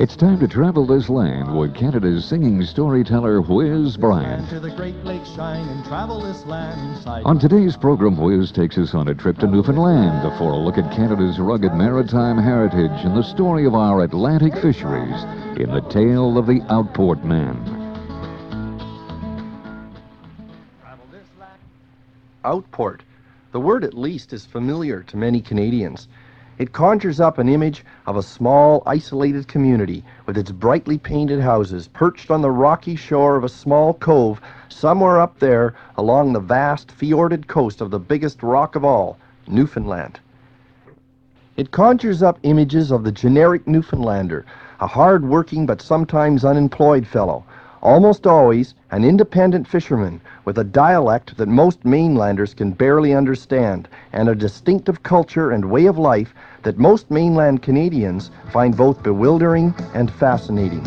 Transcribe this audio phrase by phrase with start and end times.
[0.00, 4.48] It's time to travel this land with Canada's singing storyteller Wiz Bryant.
[4.48, 8.94] to the Great Lakes shine and travel this land On today's program, Wiz takes us
[8.94, 13.22] on a trip to Newfoundland for a look at Canada's rugged maritime heritage and the
[13.22, 15.22] story of our Atlantic fisheries
[15.58, 17.64] in the tale of the Outport Man.
[20.80, 21.60] travel this land.
[22.44, 23.02] Outport.
[23.52, 26.08] The word at least is familiar to many Canadians.
[26.56, 31.88] It conjures up an image of a small, isolated community with its brightly painted houses
[31.88, 36.92] perched on the rocky shore of a small cove somewhere up there along the vast
[36.92, 39.16] fjorded coast of the biggest rock of all,
[39.48, 40.20] Newfoundland.
[41.56, 44.44] It conjures up images of the generic Newfoundlander,
[44.78, 47.44] a hard working but sometimes unemployed fellow,
[47.84, 54.28] almost always an independent fisherman with a dialect that most mainlanders can barely understand and
[54.28, 60.10] a distinctive culture and way of life that most mainland Canadians find both bewildering and
[60.10, 60.82] fascinating.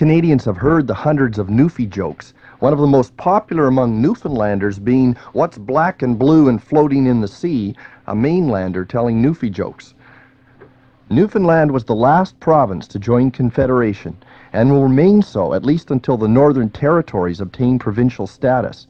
[0.00, 4.78] Canadians have heard the hundreds of Newfie jokes, one of the most popular among Newfoundlanders
[4.78, 9.92] being What's black and blue and floating in the sea, a mainlander telling Newfie jokes.
[11.10, 14.16] Newfoundland was the last province to join Confederation
[14.54, 18.86] and will remain so at least until the Northern Territories obtain provincial status.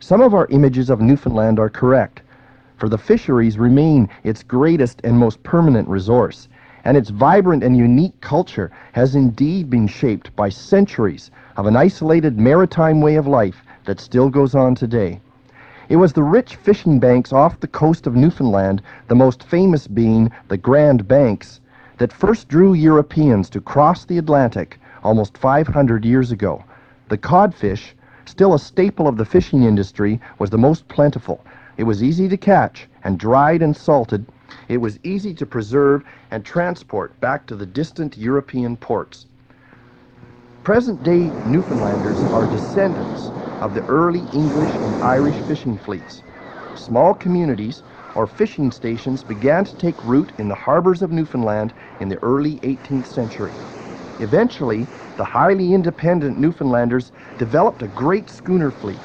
[0.00, 2.20] Some of our images of Newfoundland are correct,
[2.76, 6.46] for the fisheries remain its greatest and most permanent resource,
[6.86, 12.38] and its vibrant and unique culture has indeed been shaped by centuries of an isolated
[12.38, 15.20] maritime way of life that still goes on today.
[15.88, 20.30] It was the rich fishing banks off the coast of Newfoundland, the most famous being
[20.46, 21.60] the Grand Banks,
[21.98, 26.62] that first drew Europeans to cross the Atlantic almost 500 years ago.
[27.08, 31.40] The codfish, still a staple of the fishing industry, was the most plentiful.
[31.78, 34.24] It was easy to catch, and dried and salted,
[34.68, 39.26] it was easy to preserve and transport back to the distant European ports.
[40.62, 46.22] Present day Newfoundlanders are descendants of the early English and Irish fishing fleets.
[46.74, 47.82] Small communities
[48.14, 52.56] or fishing stations began to take root in the harbors of Newfoundland in the early
[52.60, 53.52] 18th century.
[54.18, 54.86] Eventually,
[55.16, 59.00] the highly independent Newfoundlanders developed a great schooner fleet.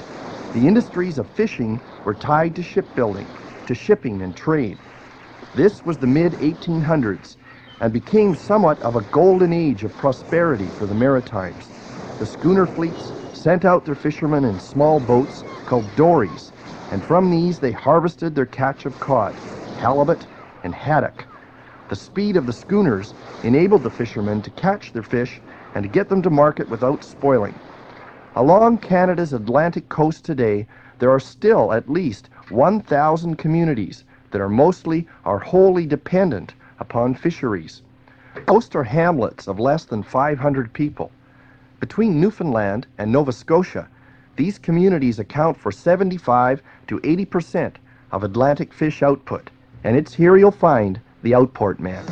[0.53, 3.27] The industries of fishing were tied to shipbuilding,
[3.67, 4.77] to shipping and trade.
[5.53, 7.35] This was the mid 1800s
[7.81, 11.69] and became somewhat of a golden age of prosperity for the Maritimes.
[12.19, 16.53] The schooner fleets sent out their fishermen in small boats called dories,
[16.89, 19.41] and from these they harvested their catch of cod,
[19.75, 20.25] halibut,
[20.63, 21.25] and haddock.
[21.89, 23.13] The speed of the schooners
[23.43, 25.41] enabled the fishermen to catch their fish
[25.75, 27.59] and to get them to market without spoiling.
[28.37, 30.65] Along Canada's Atlantic coast today,
[30.99, 37.81] there are still at least 1,000 communities that are mostly or wholly dependent upon fisheries.
[38.47, 41.11] Most are hamlets of less than 500 people.
[41.79, 43.87] Between Newfoundland and Nova Scotia,
[44.35, 47.77] these communities account for 75 to 80 percent
[48.11, 49.49] of Atlantic fish output,
[49.83, 52.05] and it's here you'll find the Outport Man.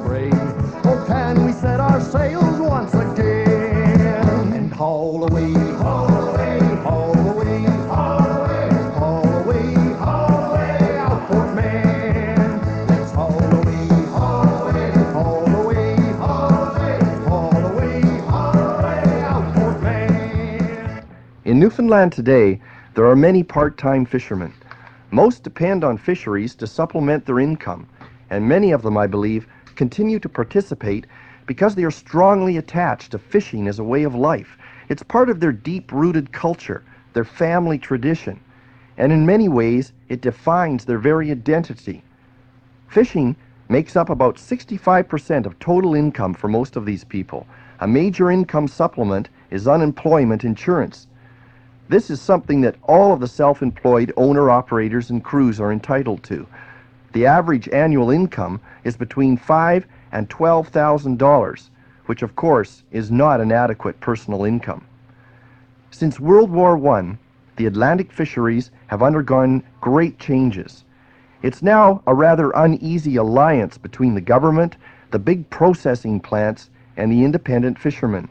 [0.00, 0.30] Spray.
[0.84, 6.32] Oh, can we set our sails once again and haul away, haul away.
[21.52, 22.62] In Newfoundland today,
[22.94, 24.54] there are many part time fishermen.
[25.10, 27.86] Most depend on fisheries to supplement their income,
[28.30, 29.46] and many of them, I believe,
[29.76, 31.06] continue to participate
[31.46, 34.56] because they are strongly attached to fishing as a way of life.
[34.88, 36.82] It's part of their deep rooted culture,
[37.12, 38.40] their family tradition,
[38.96, 42.02] and in many ways, it defines their very identity.
[42.88, 43.34] Fishing
[43.68, 47.46] makes up about 65% of total income for most of these people.
[47.80, 51.06] A major income supplement is unemployment insurance.
[51.88, 56.22] This is something that all of the self employed owner operators and crews are entitled
[56.24, 56.46] to.
[57.12, 61.70] The average annual income is between five and twelve thousand dollars,
[62.06, 64.84] which of course is not an adequate personal income.
[65.90, 67.18] Since World War I,
[67.56, 70.84] the Atlantic fisheries have undergone great changes.
[71.42, 74.76] It's now a rather uneasy alliance between the government,
[75.10, 78.28] the big processing plants, and the independent fishermen.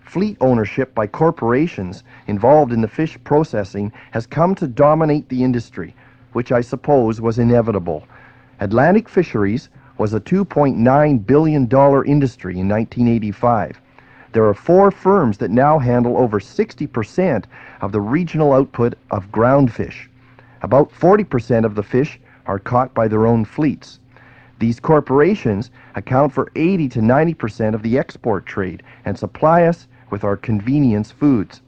[0.00, 5.94] Fleet ownership by corporations involved in the fish processing has come to dominate the industry,
[6.36, 8.06] which I suppose was inevitable.
[8.60, 13.80] Atlantic fisheries was a $2.9 billion industry in 1985.
[14.32, 17.44] There are four firms that now handle over 60%
[17.80, 20.10] of the regional output of ground fish.
[20.60, 23.98] About 40% of the fish are caught by their own fleets.
[24.58, 30.22] These corporations account for 80 to 90% of the export trade and supply us with
[30.22, 31.62] our convenience foods.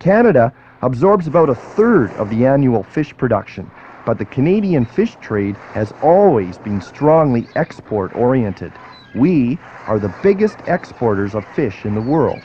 [0.00, 0.52] Canada
[0.82, 3.70] absorbs about a third of the annual fish production,
[4.06, 8.72] but the Canadian fish trade has always been strongly export oriented.
[9.14, 9.58] We
[9.88, 12.40] are the biggest exporters of fish in the world.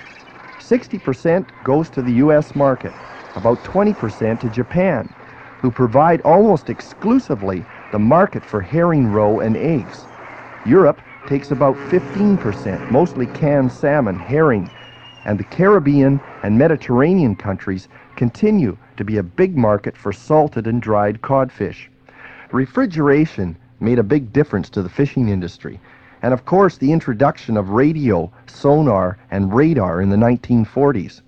[0.59, 2.91] 60% goes to the US market,
[3.35, 5.07] about 20% to Japan,
[5.61, 10.05] who provide almost exclusively the market for herring roe and eggs.
[10.65, 14.67] Europe takes about 15%, mostly canned salmon, herring,
[15.25, 20.79] and the Caribbean and Mediterranean countries continue to be a big market for salted and
[20.79, 21.89] dried codfish.
[22.51, 25.79] Refrigeration made a big difference to the fishing industry,
[26.21, 31.21] and of course the introduction of radio, sonar, and radar in the 1940s.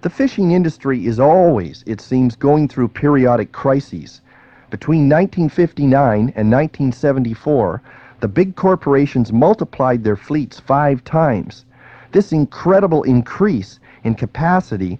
[0.00, 4.22] The fishing industry is always, it seems, going through periodic crises.
[4.70, 7.82] Between 1959 and 1974,
[8.20, 11.66] the big corporations multiplied their fleets five times.
[12.12, 14.98] This incredible increase in capacity,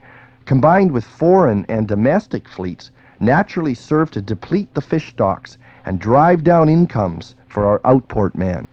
[0.49, 2.91] combined with foreign and domestic fleets,
[3.21, 8.67] naturally served to deplete the fish stocks and drive down incomes for our outport man.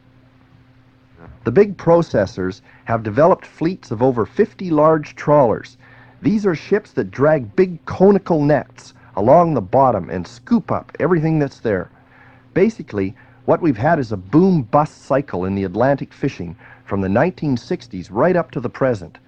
[1.43, 5.77] The big processors have developed fleets of over 50 large trawlers
[6.25, 11.37] these are ships that drag big conical nets along the bottom and scoop up everything
[11.37, 11.91] that's there.
[12.55, 17.07] Basically, what we've had is a boom bust cycle in the Atlantic fishing from the
[17.07, 19.19] 1960s right up to the present.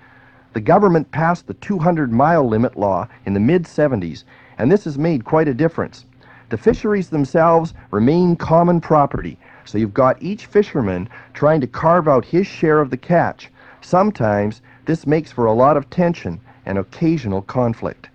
[0.58, 4.24] The government passed the 200 mile limit law in the mid 70s,
[4.58, 6.08] and this has made quite a difference.
[6.50, 12.26] The fisheries themselves remain common property, so you've got each fisherman trying to carve out
[12.26, 13.52] his share of the catch.
[13.82, 18.10] Sometimes this makes for a lot of tension and occasional conflict.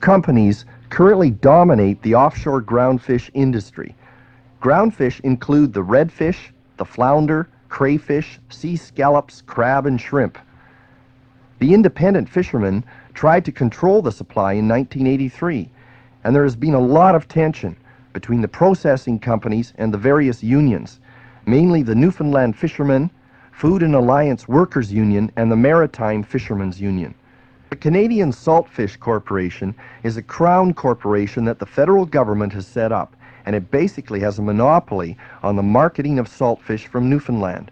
[0.00, 3.94] Companies currently dominate the offshore groundfish industry.
[4.62, 10.38] Groundfish include the redfish, the flounder, crayfish, sea scallops, crab, and shrimp.
[11.58, 15.68] The independent fishermen tried to control the supply in 1983,
[16.24, 17.76] and there has been a lot of tension
[18.12, 21.00] between the processing companies and the various unions,
[21.46, 23.10] mainly the Newfoundland Fishermen,
[23.52, 27.14] Food and Allied Workers Union, and the Maritime Fishermen's Union.
[27.70, 33.14] The Canadian Saltfish Corporation is a crown corporation that the federal government has set up
[33.44, 37.70] and it basically has a monopoly on the marketing of saltfish from Newfoundland.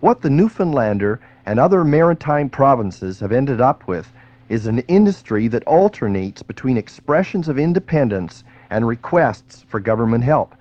[0.00, 4.10] What the Newfoundlander and other maritime provinces have ended up with
[4.48, 10.54] is an industry that alternates between expressions of independence and requests for government help.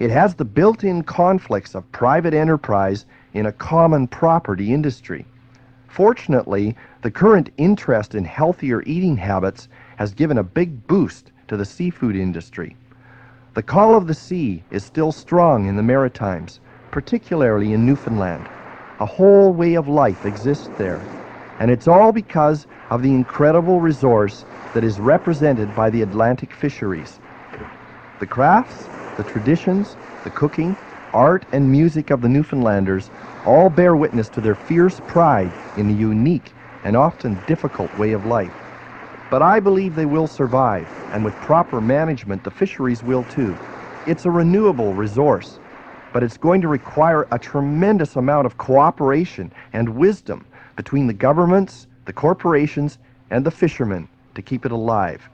[0.00, 5.24] It has the built in conflicts of private enterprise in a common property industry.
[5.92, 11.66] Fortunately, the current interest in healthier eating habits has given a big boost to the
[11.66, 12.74] seafood industry.
[13.52, 18.48] The call of the sea is still strong in the Maritimes, particularly in Newfoundland.
[19.00, 21.02] A whole way of life exists there,
[21.60, 27.20] and it's all because of the incredible resource that is represented by the Atlantic fisheries.
[28.18, 29.94] The crafts, the traditions,
[30.24, 30.74] the cooking,
[31.12, 33.10] art, and music of the Newfoundlanders
[33.46, 36.52] all bear witness to their fierce pride in the unique
[36.84, 38.52] and often difficult way of life.
[39.30, 43.56] But I believe they will survive, and with proper management, the fisheries will too.
[44.06, 45.58] It's a renewable resource,
[46.12, 50.44] but it's going to require a tremendous amount of cooperation and wisdom
[50.76, 52.98] between the governments, the corporations,
[53.30, 55.28] and the fishermen to keep it alive.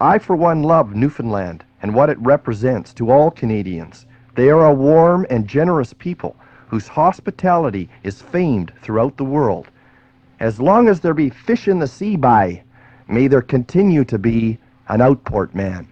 [0.00, 4.06] I, for one, love Newfoundland and what it represents to all Canadians.
[4.34, 6.36] They are a warm and generous people
[6.68, 9.68] whose hospitality is famed throughout the world.
[10.40, 12.62] As long as there be fish in the sea by,
[13.06, 15.86] may there continue to be an outport man.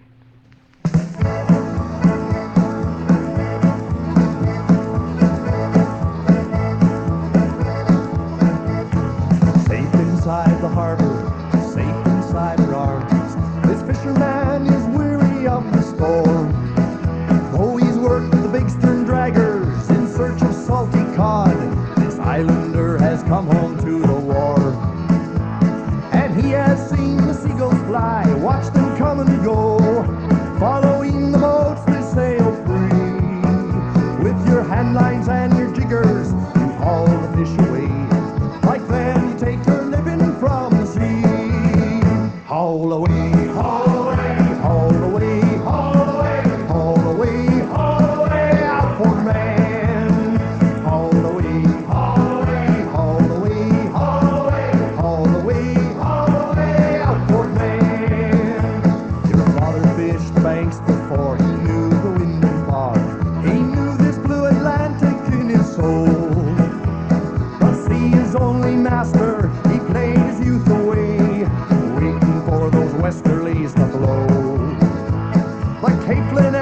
[76.05, 76.52] The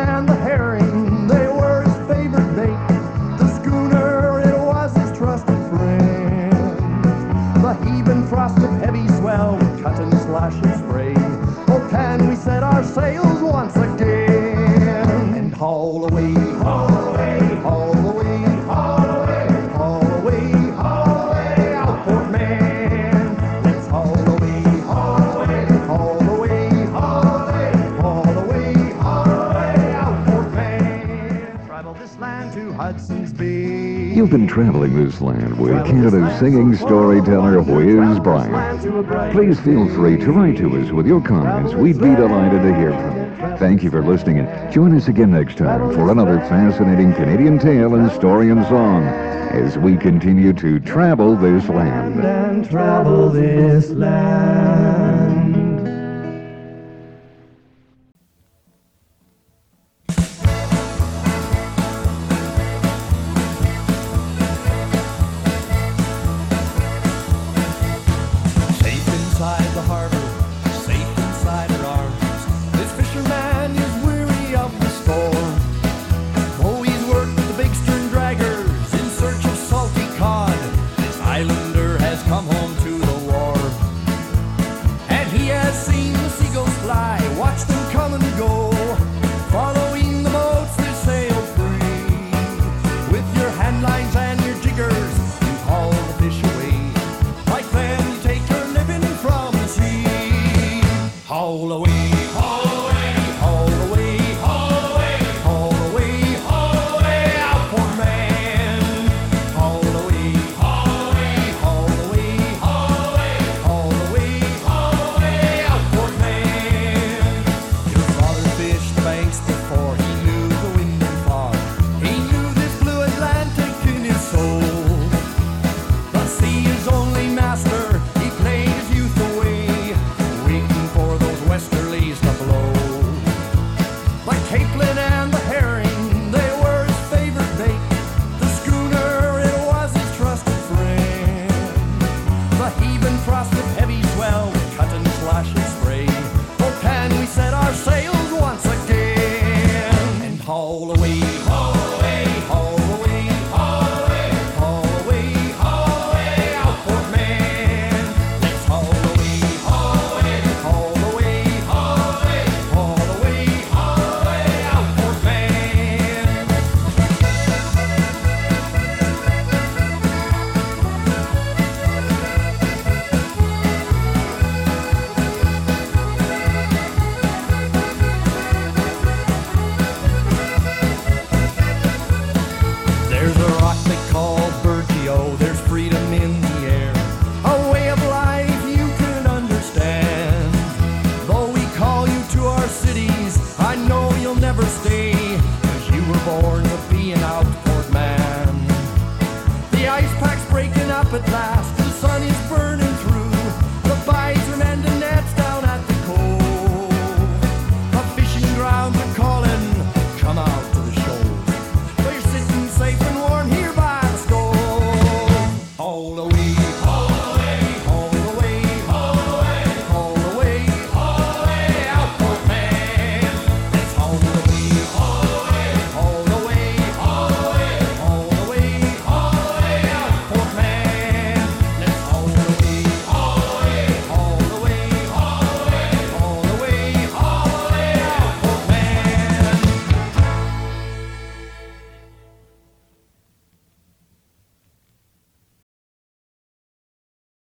[32.53, 34.13] to Hudson's Bay.
[34.13, 39.31] You've been traveling this land with Canada's singing storyteller, Wiz Bryant.
[39.31, 41.74] Please feel free to write to us with your comments.
[41.74, 43.58] We'd be delighted to hear from you.
[43.58, 47.96] Thank you for listening, and join us again next time for another fascinating Canadian tale
[47.96, 52.20] and story and song as we continue to travel this land.
[52.20, 55.40] and travel this land.